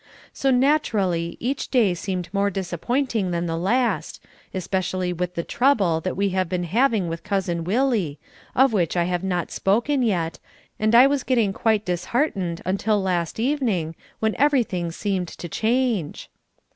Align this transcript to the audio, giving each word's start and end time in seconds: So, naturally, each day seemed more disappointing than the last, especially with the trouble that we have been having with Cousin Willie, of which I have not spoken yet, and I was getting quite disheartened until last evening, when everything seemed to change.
So, 0.33 0.49
naturally, 0.49 1.37
each 1.39 1.69
day 1.69 1.93
seemed 1.93 2.27
more 2.33 2.49
disappointing 2.49 3.29
than 3.29 3.45
the 3.45 3.55
last, 3.55 4.19
especially 4.51 5.13
with 5.13 5.35
the 5.35 5.43
trouble 5.43 6.01
that 6.01 6.17
we 6.17 6.29
have 6.29 6.49
been 6.49 6.63
having 6.63 7.07
with 7.07 7.21
Cousin 7.23 7.63
Willie, 7.63 8.17
of 8.55 8.73
which 8.73 8.97
I 8.97 9.03
have 9.03 9.23
not 9.23 9.51
spoken 9.51 10.01
yet, 10.01 10.39
and 10.79 10.95
I 10.95 11.05
was 11.05 11.21
getting 11.21 11.53
quite 11.53 11.85
disheartened 11.85 12.63
until 12.65 12.99
last 12.99 13.39
evening, 13.39 13.93
when 14.17 14.35
everything 14.39 14.91
seemed 14.91 15.27
to 15.27 15.47
change. 15.47 16.31